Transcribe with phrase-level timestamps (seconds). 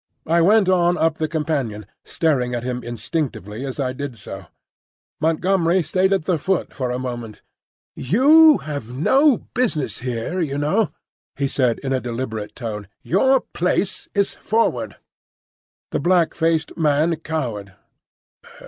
[0.25, 4.47] I went on up the companion, staring at him instinctively as I did so.
[5.19, 7.43] Montgomery stayed at the foot for a moment.
[7.95, 10.89] "You have no business here, you know,"
[11.35, 12.87] he said in a deliberate tone.
[13.03, 14.95] "Your place is forward."
[15.91, 17.75] The black faced man cowered.